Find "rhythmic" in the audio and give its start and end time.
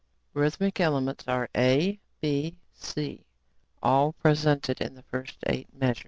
0.33-0.79